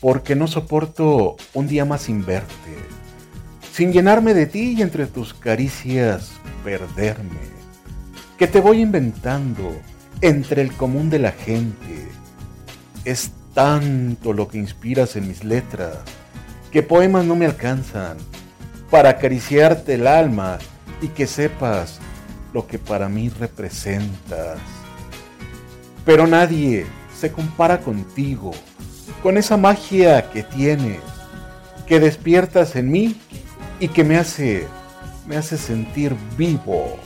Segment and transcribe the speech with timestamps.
[0.00, 2.76] porque no soporto un día más sin verte,
[3.72, 6.32] sin llenarme de ti y entre tus caricias
[6.64, 7.40] perderme,
[8.38, 9.76] que te voy inventando
[10.20, 12.08] entre el común de la gente.
[13.04, 15.96] Es tanto lo que inspiras en mis letras,
[16.70, 18.16] que poemas no me alcanzan
[18.90, 20.58] para acariciarte el alma
[21.00, 21.98] y que sepas
[22.52, 24.58] lo que para mí representas.
[26.04, 26.86] Pero nadie
[27.18, 28.52] se compara contigo,
[29.22, 31.00] con esa magia que tienes,
[31.86, 33.16] que despiertas en mí
[33.78, 34.66] y que me hace,
[35.26, 36.96] me hace sentir vivo.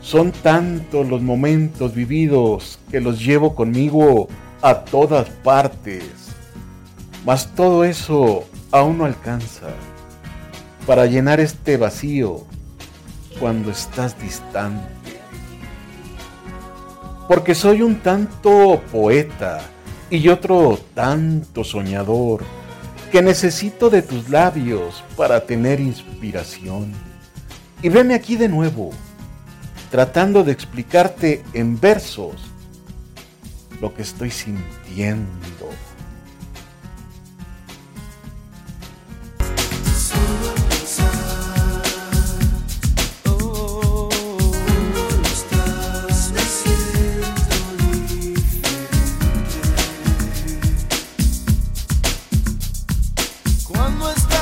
[0.00, 4.28] Son tantos los momentos vividos que los llevo conmigo
[4.60, 6.04] a todas partes.
[7.24, 9.68] Mas todo eso aún no alcanza
[10.86, 12.44] para llenar este vacío
[13.40, 14.92] cuando estás distante.
[17.26, 19.62] Porque soy un tanto poeta
[20.14, 22.44] y otro tanto soñador
[23.10, 26.92] que necesito de tus labios para tener inspiración.
[27.82, 28.90] Y veme aquí de nuevo,
[29.90, 32.34] tratando de explicarte en versos
[33.80, 35.53] lo que estoy sintiendo.
[53.84, 54.33] One was